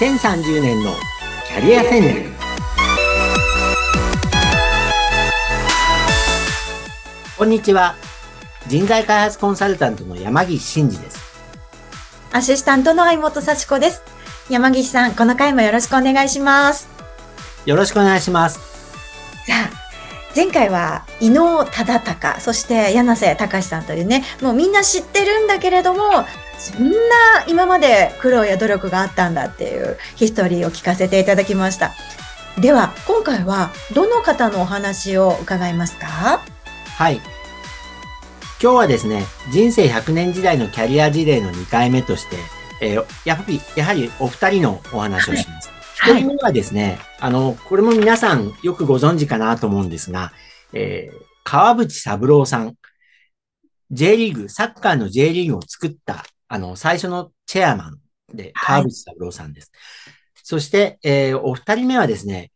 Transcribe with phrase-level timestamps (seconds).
[0.00, 0.94] 2030年の
[1.46, 2.30] キャリア戦略。
[7.36, 7.96] こんにちは。
[8.66, 11.20] 人材開発コンサルタントの山岸真嗣です。
[12.32, 14.02] アシスタントの相本幸子です。
[14.48, 16.88] 山岸さんこの回もよろしくお願いします。
[17.66, 18.58] よろしくお願いします。
[19.46, 19.79] さあ
[20.34, 26.00] 前回は伊能忠敬そして柳瀬隆さんというねもうみんな知ってるんだけれども
[26.58, 26.96] そんな
[27.48, 31.92] 今まで苦労や努力があったんだっていうヒストリーを聞かせていただきました。
[32.60, 36.40] では今回はどの方のお話を伺いますか？
[36.96, 37.20] はい。
[38.62, 42.36] 今日はですね人生100年時代のキャリア事例の2回目として、
[42.82, 45.59] えー、やはりやはりお二人のお話をします、
[46.02, 50.32] はい、一人目はですね、あの、これも皆さんよくご存知かなと思うんですが、
[50.72, 52.74] えー、川淵三郎さん。
[53.90, 57.98] J リーグ、サッカーの J リーグを作った、あの、最初のチェアマン
[58.34, 59.70] で、川淵三郎さんです。
[59.74, 62.50] はい、そして、えー、お二人目はですね、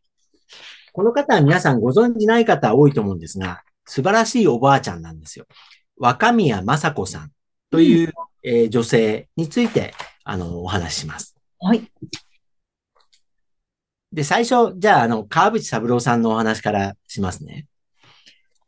[0.93, 5.45] この方は皆さんご存知ない方多いと思うんですが、素晴らしいおばあちゃんなんですよ。
[5.97, 7.31] 若宮雅子さん
[7.69, 8.11] という、うん、
[8.49, 11.35] えー、女性について、あの、お話しします。
[11.59, 11.91] はい。
[14.15, 17.67] で、最初、じゃあ、あの、川淵三郎さんのお話からしますね。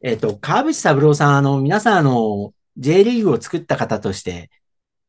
[0.03, 4.51] えっ、ー、と、川淵三郎さん、あの、皆さん、あの、J リーグを作った方として、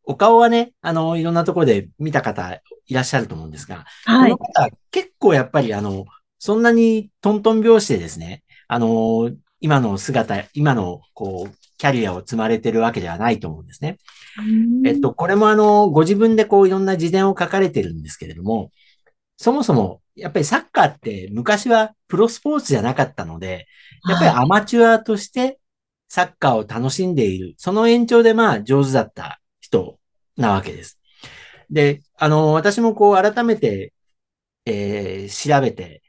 [0.05, 4.31] お顔はね、あの、いろんなところで見た方いらっしゃると思うんですが、はい。
[4.31, 6.07] この方、結構やっぱり、あの、
[6.39, 13.99] そんなにトントン拍子でですね、あの、今の姿、今の、こう、キャリアを積まれてるわけではないと思うんですね。
[14.85, 18.71] えっと、これもあの、ご自分でこう、いろんな事前を書かれてるんですけれども、
[19.37, 23.67] そもそも、やっぱりサッカーって昔はプロスポーツじゃなかったので、
[24.09, 25.59] やっぱりアマチュアとして
[26.09, 27.55] サッカーを楽しんでいる。
[27.57, 29.99] その延長でまあ上手だった人
[30.37, 30.99] なわけです。
[31.71, 33.93] で、あの、私もこう改めて、
[34.65, 36.03] えー、調べて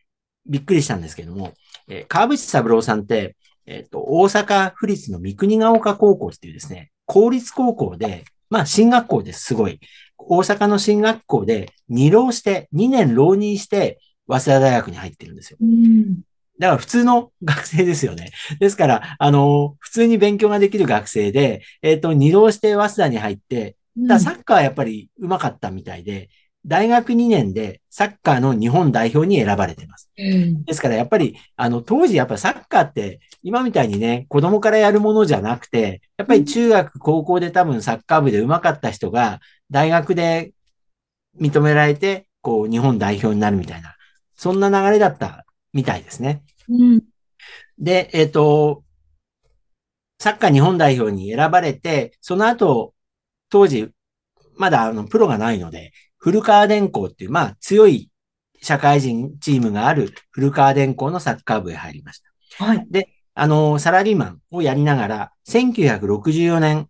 [0.46, 1.54] びっくりしたんですけども、
[1.88, 9.80] えー、川淵三郎さんって、えっ、ー、と、大阪府立の三国ヶ丘高校っていうですね、公立高校で、まあ、進学校ですごい。
[10.30, 15.58] 大阪の進学校で二浪して、2年浪人して、早稲田大学に入ってるんですよ。
[15.60, 16.22] うん、
[16.60, 18.32] だから普通の学生ですよね。
[18.60, 26.30] ですから、あの、普通に勉強ができる学生で、えっ、ー、と、二浪して早稲田に入って、だサッカーはやっぱり上手かったみたいで、
[26.66, 30.10] 大学2年でサッカーの日本代表に選ばれてます。
[30.18, 39.40] うん、ですからやっぱり、あの、当時やっぱサッカーって今みたいにね、子供からやるものじゃなくて、やっぱり中学、高校で多分サッカー部で上手かった人が、
[39.72, 40.52] 大学で
[41.40, 43.96] 認められて、こう、日本代表になるみたいな、
[44.36, 46.44] そんな流れだったみたいですね。
[46.68, 47.04] うん、
[47.78, 48.84] で、えっ、ー、と、
[50.20, 52.94] サッカー日本代表に選ばれて、その後、
[53.50, 53.90] 当時、
[54.58, 58.12] まだあの、プロがないので、古川電工っていう、まあ、強い
[58.62, 62.22] 社会人チームがある古川電工のサッカー部へ入りまし
[62.58, 62.66] た。
[62.66, 62.86] はい。
[62.90, 66.90] で、あの、サラリーマンをやりながら、1964年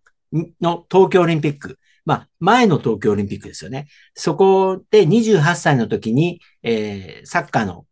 [0.61, 3.87] の東京オリンピック、まあ、前の東京オリンピックですよね。
[4.15, 7.85] そこで28歳の時に、えー、サッカーの、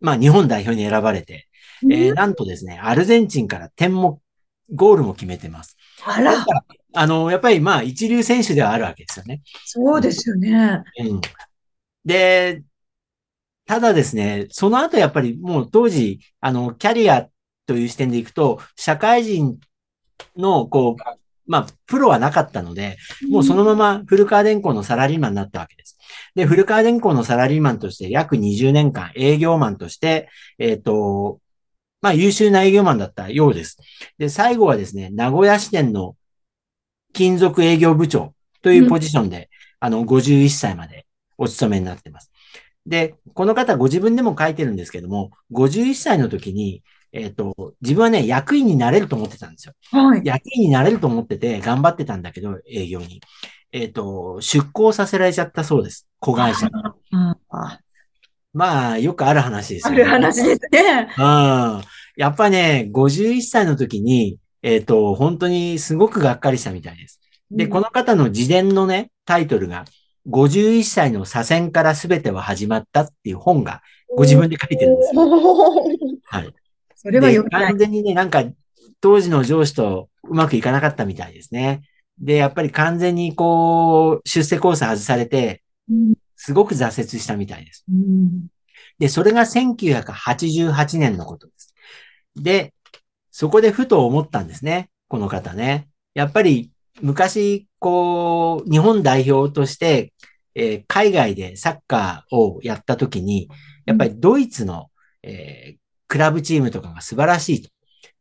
[0.00, 1.48] まあ、日本代表に選ばれて、
[1.90, 4.20] えー、なんとですね、アルゼンチンから点も、
[4.72, 5.76] ゴールも決めてます。
[6.04, 6.44] あら。
[6.94, 9.42] あの、やっぱりまあ、一流選手ではあるわけですよね。
[9.64, 10.82] そうですよね。
[11.00, 11.20] うん。
[12.04, 12.62] で、
[13.66, 17.28] ただですね、その後やっぱりもう当時、あの、キャリア
[17.66, 19.58] という視点でいくと、社会人
[20.36, 21.02] の、こう、
[21.46, 22.96] まあ、プロはなかったので、
[23.30, 25.98] もうそのまま古川電工のサラリーマンになったわけです。
[26.34, 30.28] で、古川電工のサラリーマンとして約20年間営業マンとして、
[30.58, 31.40] えっ、ー、と、
[32.00, 33.78] まあ、優秀な営業マンだったようです。
[34.18, 36.16] で、最後はですね、名古屋支店の
[37.14, 39.44] 金属営業部長というポジションで、うん、
[39.80, 41.06] あの、51歳まで
[41.38, 42.30] お勤めになってます。
[42.86, 46.82] で、この方ご自分でも書いてるんですけども、51歳の時に、
[47.12, 49.74] えっ、ー、と、自分はね、役員になれると思ってたんですよ。
[49.92, 50.22] はい。
[50.24, 53.22] 役員になれると思ってて、頑張ってたんだけど、営業に。
[53.72, 56.06] えっ、ー、と、出向させられちゃったそうです。
[56.20, 56.68] 子会社
[58.52, 60.02] まあ、よくある話ですよね。
[60.02, 61.08] ある話ですね。
[61.18, 61.82] うん。
[62.16, 67.20] やっぱね、51歳の時に、えっ、ー、と、本当にすごくがっかりしたみたいです。
[67.50, 69.84] で、この方の自伝のね、タイトルが、
[70.26, 73.82] 51歳の左遷から全ては始まったっていう本が、
[74.16, 75.20] ご自分で書いてるんですよ。
[76.24, 76.54] はい。
[76.96, 77.66] それはよくない。
[77.68, 78.42] 完全にね、なんか、
[79.02, 81.82] 当時の上司とうまくいかなかったみたいですね。
[82.18, 85.62] で、やっぱり完全にこう、出世コース外されて、
[86.36, 87.84] すごく挫折したみたいです。
[87.92, 88.46] うん、
[88.98, 91.74] で、それが1988年のことです。
[92.34, 92.72] で、
[93.36, 94.90] そこでふと思ったんですね。
[95.08, 95.88] この方ね。
[96.14, 96.70] やっぱり
[97.02, 100.12] 昔、こう、日本代表として、
[100.54, 103.50] えー海外でサッカーをやった時に、
[103.86, 104.88] やっぱりドイツの、
[105.24, 107.70] えークラブチームとかが素晴らしいと。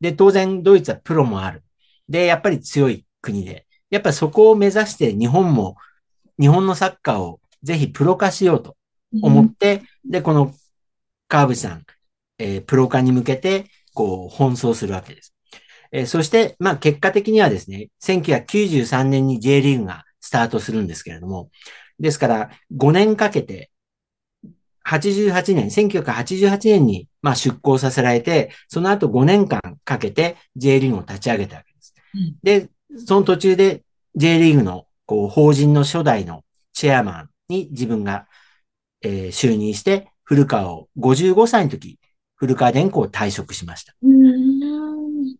[0.01, 1.63] で、当然ドイツはプロもある。
[2.09, 3.67] で、やっぱり強い国で。
[3.91, 5.75] やっぱりそこを目指して日本も、
[6.39, 8.77] 日本のサッカーをぜひプロ化しようと
[9.21, 10.55] 思って、で、この
[11.27, 11.83] 川淵さん、
[12.39, 15.33] えープロ化に向けて、こう、奔走するわけです。
[15.91, 21.49] えーそして、まあ、結果的にはですね、1993年に J リーグがスタートするんですけれども、
[21.99, 23.69] ですから、5年かけて、
[24.85, 31.93] 88年、1988年に、まあ、出向させられて、その後5年間かけて J リーグを立ち上げたわけです。
[32.15, 32.69] うんで、
[33.05, 33.83] その途中で
[34.15, 36.43] J リーグの、こう、法人の初代の
[36.73, 38.27] チェアマンに自分が、
[39.01, 41.99] えー就任して、古川を55歳の時、
[42.43, 43.95] 古川電工を退職しました。
[44.03, 45.37] うん。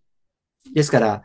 [0.73, 1.23] ですから、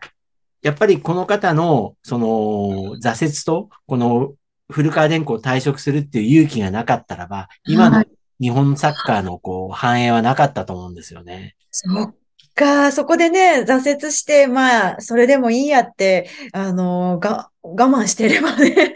[0.61, 4.33] やっぱりこの方の、その、挫折と、この、
[4.69, 8.09] 古川電工を退職するっていう勇気がなかったらば、今のはい
[8.41, 11.57] 日本サッカーの、こう、繁栄はなかったと思うんですよね。
[11.71, 12.15] そっ
[12.55, 18.95] か、そこでね、挫折して、まあ、それでもいいやって、あの、が、我慢してればね、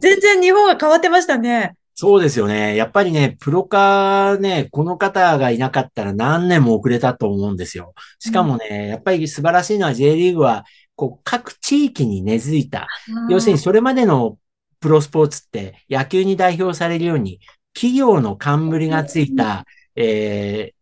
[0.00, 1.76] 全然日本は変わってましたね。
[2.02, 2.74] そうですよね。
[2.74, 7.94] やっぱりね、プロ化ね、この方がいなかったら何年も遅れたと思うんですよ。
[8.18, 10.64] しかもね、やっぱり素晴らしいのは J リーグは、
[10.96, 12.88] こう、各地域に根付いた。
[13.30, 14.36] 要するにそれまでの
[14.80, 17.38] プロスポーツって野球に代表されるように、
[17.72, 19.64] 企業の冠がついた、
[19.94, 20.72] え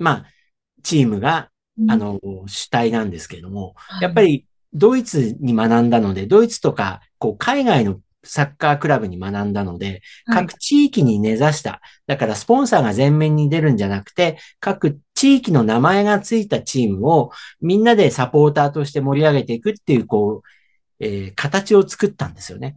[0.00, 0.26] ー、まあ、
[0.82, 11.80] チームが、うんあ、の、主体なんですけれども、はいやっぱりドイツに学んだので、ドイツとか、こう、海外のサッカークラブに学んだので、はい各地域に根ざした。
[12.06, 17.30] だからスポンサーが前面に出るんじゃなくて、各地域の名前がついたチームを
[17.60, 20.48] みんなでサポーターとして盛り上げていくっていう、こう、
[21.00, 22.76] えー形を作ったんですよね。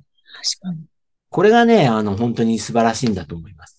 [0.60, 0.86] 確かに。
[1.30, 3.78] これがね、あの、本当に素晴らしいんだと思います。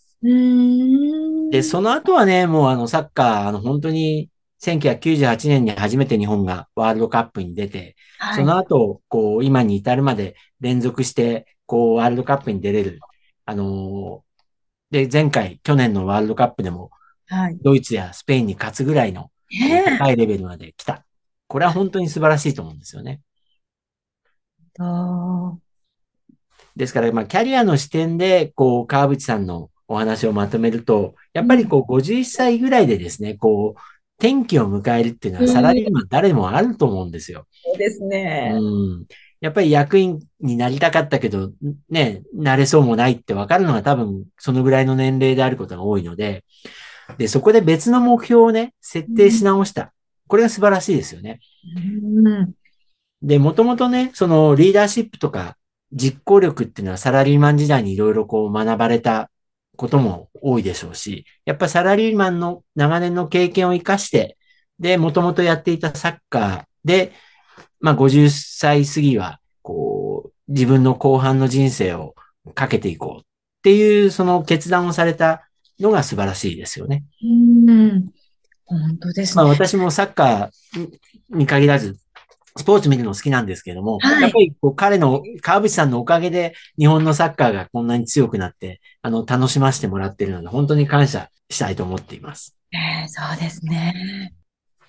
[1.50, 4.30] で、その後はね、もうあの、サッカー、あの、本当に、
[4.60, 12.98] 1998年に初めて日本がワールドカップに出て、はいその後、こう、今に至るまで連続して、こう、ワールドカップに出れる。
[13.44, 14.28] あのー
[14.90, 16.90] で、前回、去年のワールドカップでも、
[17.26, 17.58] はい。
[17.60, 19.30] ドイツやスペインに勝つぐらいの
[19.98, 21.04] 高いレベルまで来た。
[21.46, 23.20] これは本当に素晴らしいと思うんですよね。
[24.78, 25.58] あ
[26.74, 33.80] ですから、まあ、キャリアの視点で、こう、川淵さんのお話をまとめると、やっぱりこう、51歳ぐらいでですね、こう、
[34.18, 37.46] 転機を迎えるっていうのはうんサラリーマン誰もあると思うんですよ。
[37.66, 38.52] ーそうですね。
[38.54, 39.06] うん。
[39.40, 41.52] やっぱり役員になりたかったけど、
[41.90, 46.44] ね、なれそうもないってわかるのが多分そのぐらいの年齢であることが多いので、
[47.16, 49.92] で、そこで別の目標をね、設定し直した。
[50.26, 51.40] これが素晴らしいですよね。
[51.76, 52.52] うん。
[53.22, 55.56] で、もともとね、そのリーダーシップとか
[55.92, 59.30] 実行力っていうのはサラリーマン時代にいろいろこう学ばれた
[59.76, 64.36] ことも多いでしょうし、やっぱサラリーマンの長年の経験を活かして、
[64.78, 67.12] で、もともとやっていたサッカーで、
[67.80, 72.14] まあ50歳過ぎは、こう、自分の後半の人生を
[72.54, 73.24] かけていこうっ
[73.62, 75.48] ていう、その決断をされた
[75.78, 77.04] のが素晴らしいですよね。
[77.22, 78.10] うん。
[78.64, 79.42] 本当ですね。
[79.42, 80.90] まあ私もサッカー
[81.30, 81.96] に限らず、
[82.56, 92.56] スポーツ見るの好きなんですけども、はいやっぱりこう彼の、川淵さんのおかげで日本のサッカーがこんなに強くなって、あの、楽しませてもらっているので、本当に感謝したいと思っています。
[92.72, 94.34] えーそうですね。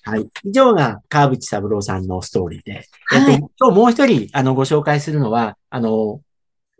[0.09, 0.29] はい。
[0.43, 6.21] 以上が川淵三郎さんのストーリーで、はいえっと、今日もう一人、あの、ご紹介するのは、あの、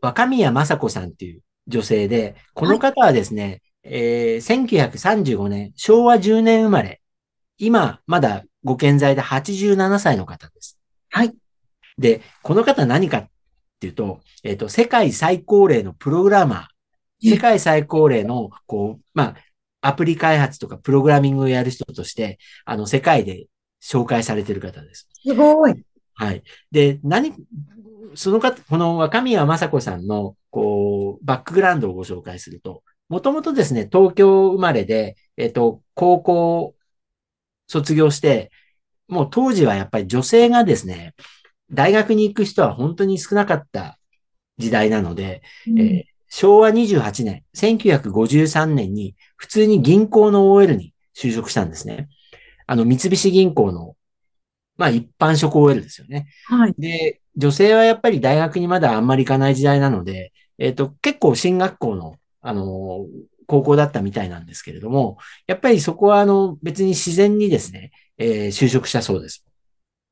[0.02, 7.02] 若宮雅子さんっていう女性で、この方はですね、えー1935年、昭和10年生まれ、
[7.58, 10.78] 今、まだご健在で87歳の方です。
[11.10, 11.34] はい。
[11.98, 13.28] で、この方何かっ
[13.80, 19.36] ていうと、えっ、と、世界最高齢のプログラマー、え世界最高齢の、こう、まあ、
[19.82, 23.48] アプリ開発とかプログラミングをやる人として、あの、世界で
[23.82, 25.08] 紹介されている方です。
[25.14, 25.84] すごい。
[26.14, 26.44] はい。
[26.72, 27.34] で、何、
[28.16, 36.76] その方、この若宮雅子さんの、こう、バックグラウンドをご紹介すると、もともとですね、東京生まれで、えっと、高校
[37.68, 38.52] 卒業して、
[39.08, 41.16] もう当時はやっぱり女性がですね、
[41.72, 43.98] 大学に行く人は本当に少なかった
[44.58, 52.10] 時代なので、うんえー昭和28年、1953年に普通に銀行の OL に就職したんですね。
[52.68, 53.96] あの、三菱銀行の、
[54.78, 56.28] まあ一般職 OL ですよね。
[56.46, 56.76] はい。
[56.78, 63.06] で、女性はやっぱり大学にまだあんまり行かない時代なので、えっ、と、結構進学校の、あの、
[63.48, 65.18] 高校だったみたいなんですけれども、
[65.48, 69.46] やっぱりそこはあの、別に自然にですね、えー就職したそうです。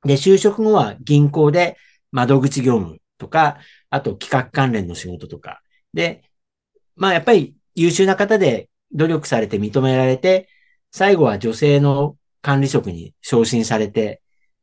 [0.03, 1.77] で、就職後は銀行で
[2.11, 5.61] 窓口業務とか、あと企画関連の仕事とか、
[5.93, 6.23] で、
[6.95, 10.49] まあやっぱり優秀な方で努力されて認められて、
[10.91, 14.21] 最後は女性の管理職に昇進されて、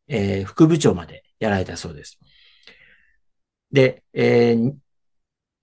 [0.09, 2.19] えー副部長までやられたそうです。
[3.73, 4.75] で、えー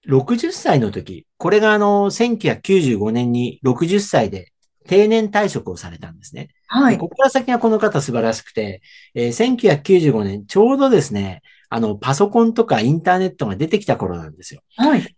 [0.08, 4.52] 60歳の時、これがあの、1995年に60歳で
[4.88, 6.50] 定年退職をされたんですね。
[6.66, 6.96] はい。
[6.96, 8.82] でここから先はこの方素晴らしくて、
[9.14, 14.62] えー1995年、ちょうどですね、あの、パソコンとかインターネットが出てきた頃なんですよ。
[14.76, 15.16] はい。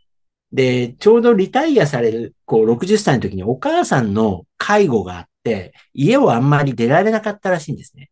[0.54, 8.12] で、ちょうどリタイアされる、こう、60歳の時にお母さんの介護があって、家をあんまり出られなかったらしいんですね。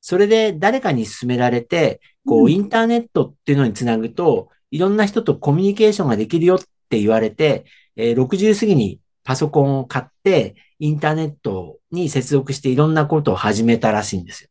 [0.00, 7.64] それで誰かに勧められて、こう、うんインターネットっていうのにつなぐと、いろんな人とコミュニケーションができるよって言われて、
[7.96, 14.48] えー60過ぎにパソコンを買って、インターネットに接続していろんなことを始めたらしいんですよ。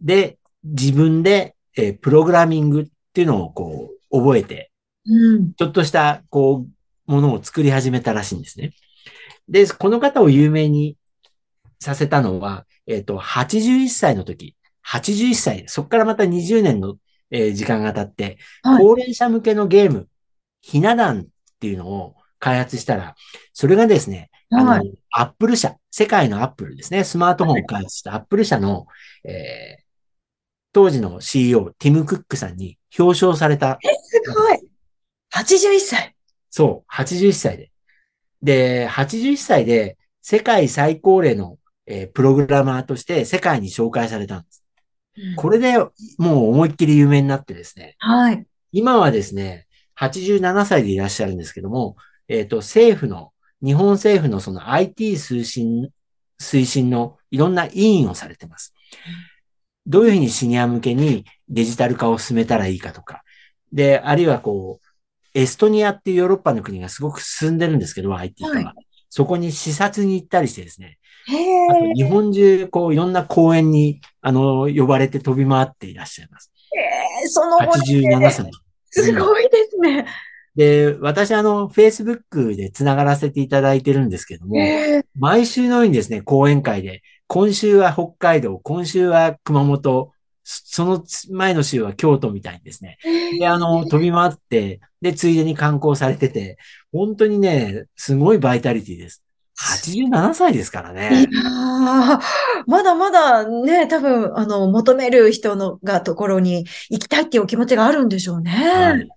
[0.00, 4.70] で、自分で、えープログラミングっていうのをこう、覚えて、
[5.06, 5.54] うん。
[5.54, 8.72] ちょっとした、こう、ものを作り始めたらしいんですね。
[9.48, 10.96] で、この方を有名に
[11.80, 14.56] させたのは、えっ、と、81歳の時、
[14.86, 16.96] 81歳、そこからまた20年の、
[17.30, 18.82] えー時間が経って、はい。
[18.82, 20.08] 高齢者向けのゲーム、
[20.60, 21.24] ひな壇っ
[21.60, 23.14] ていうのを開発したら、
[23.52, 24.92] それがですね、あの、はい。
[25.10, 28.86] アップル社、世界のアップルですね、スマートフォンを開発したアップル社の、
[29.24, 29.84] えー
[30.74, 33.78] 当時の CEO、ティム・クックさんに表彰された。
[33.80, 34.63] すごい。
[35.34, 36.14] 81歳。
[36.50, 37.72] そう、81歳で。
[38.42, 44.64] で、81歳で世界最高齢の、えープログラマーとして世界に紹介されたんです。
[45.36, 45.78] これで
[46.18, 48.46] もう思いっきり有名になってですね、はい。
[48.72, 49.66] 今はですね、
[49.98, 51.96] 87歳でいらっしゃるんですけども、
[52.28, 55.90] えっ、と、政府の、日本政府のその IT 推進、
[56.40, 58.74] 推進のいろんな委員をされてます。
[59.86, 63.22] どういうふうにシニア向けにデジタル化を進めたらいいかとか。
[63.72, 64.83] で、あるいはこう、
[65.34, 68.64] エストニアっていうヨーロッパの国がすごく進んでるんですけど、IT 化は。
[68.66, 68.74] は
[69.10, 70.98] そこに視察に行ったりしてですね。
[71.70, 76.52] あと日本中、こう、いろんな公園に、あの、呼ばれて飛び回っていらっしゃいます。
[77.26, 78.50] その後に87歳。
[78.90, 80.06] すごいですね。
[80.56, 84.56] で、私、あの、Facebook で繋がらせていただいてるんですけども。
[85.18, 90.10] 毎週のようにですね、講演会で、今週は北海道、今週は熊本、
[90.44, 92.98] その前の週は京都みたいにですね。
[93.38, 96.58] で、あの、飛び回って、で、ついでに観光されてて、
[96.92, 99.24] 本当にね、すごいバイタリティです。
[99.58, 101.26] 87歳ですからいね。
[102.66, 108.50] まだまだね、多分、あの、求める人のがところに行きたいっていうお気持ちがあるんでしょうね。
[108.50, 109.08] はい。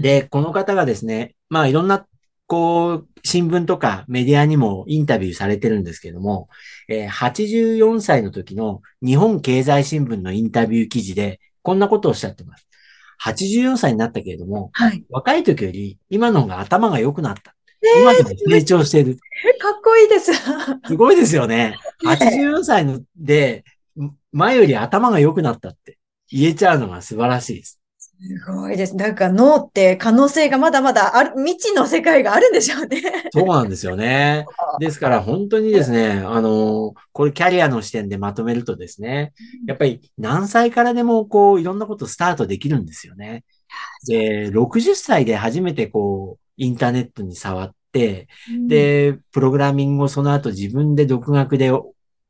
[0.00, 2.06] で、この方がですね、まあいろんな、
[2.52, 6.50] こう、新聞とかメディアにもインタビューされてるんですけども、
[6.86, 12.68] えー84歳の時の日本経済新聞のインタビュー記事で、こんなことをおっしゃってます。
[13.24, 15.02] 84歳になったけれども、はい。
[15.08, 17.54] 若い時より今の方が頭が良くなった。
[18.02, 19.16] 今でも成長してる。
[19.46, 20.32] えかっこいいです。
[20.86, 21.78] すごいですよね。
[22.04, 23.64] 84歳ので、
[24.30, 25.96] 前より頭が良くなったって
[26.30, 27.81] 言えちゃうのが素晴らしいです。
[28.24, 28.94] すごいです。
[28.94, 33.02] なんか脳って可能性がまだまだある、未知の世界があるんでしょうね。
[33.32, 34.46] そうなんですよね。
[34.78, 39.32] ですから本当にですね、あの、これキャリアの視点でまとめるとですね、
[39.66, 43.42] やっぱり何歳からでもこういろんなことスタートできるんですよね。
[44.06, 48.28] で、60歳で初めてこうインターネットに触って、
[48.68, 51.72] で、プログラミングをその後自分で独学で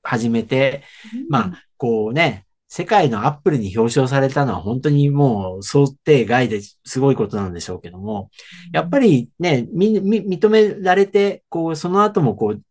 [0.02, 0.84] 始めて、
[1.28, 8.30] まあ、こうね、世界のアップルに表彰されたのは本当にもう想定外ですごいことなんでしょうけども、
[8.72, 12.62] やっぱりね、み、み、認められて、こう、その後もこう、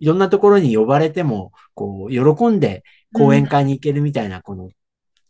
[0.00, 2.82] いろんなところに呼ばれても、こう、喜んで
[3.12, 4.68] 講演会に行けるみたいな、この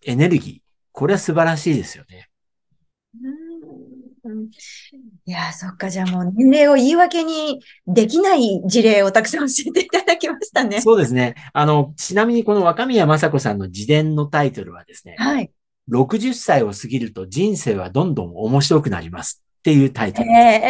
[0.06, 0.58] エネルギー、
[0.92, 2.29] これは素晴らしいですよね。
[4.24, 4.50] うん
[5.26, 10.80] いや、そっか、じゃあもう年齢を言い訳にできない事例をたくさん教えていただきましたね。
[10.80, 11.34] そうですね。
[11.52, 15.50] あの、ちなみにこの若宮正子さんの自伝のタイトルはですね、はい。
[15.90, 20.30] 60歳を過ぎると人生はどんどん面白くなりますっていうタイトル。
[20.30, 20.62] え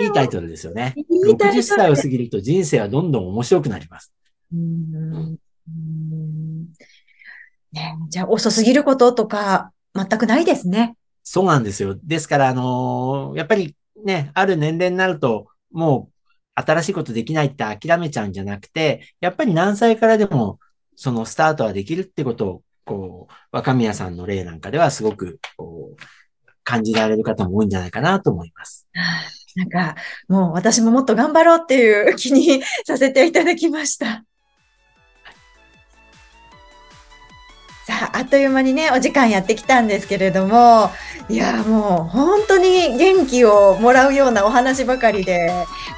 [0.00, 0.94] えいいタイトルですよね。
[0.96, 4.12] いいタイトル60歳を過ぎると人生はどんどん面白くなります。
[4.52, 6.66] うんうん
[7.72, 10.96] ね、じゃあ遅すぎることとか全くないですね。
[11.22, 11.96] そうなんですよ。
[12.02, 16.10] ですから、あのーやっぱりね、ある年齢になると、も
[16.56, 20.58] う新しいことできないって諦めちゃうんじゃなくて、やっぱり何歳からでも、
[20.96, 26.02] そのスタートはできるってことを、こう、若宮さんの例なんかではすごく、こう、
[26.64, 28.88] 感じられる方も多いんじゃないかなと思います。
[29.56, 29.96] なんか、
[30.28, 34.24] もう私ももっと頑張ろうっていう気にさせていただきました。
[38.02, 40.90] あ、あっという間にね、お時間やってきたんですけれども、
[41.28, 45.50] いや、もう本当に元気をもらうようなお話ばかりで、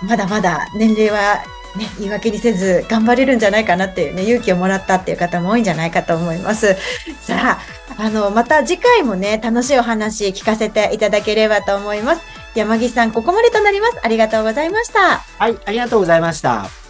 [0.03, 1.43] まだまだ年齢は
[1.77, 6.77] ね、言い訳にせず頑張れるんじゃないかなっていうね、勇気をもらったっていう方も多いんじゃないかと思います。
[7.21, 12.23] さあ、あの、また次回もね、楽しいお話聞かせていただければと思います。
[12.55, 13.99] 山岸さん、ここまでとなります。
[14.03, 15.25] ありがとうございました。
[15.39, 16.84] はい、ありがとうございました。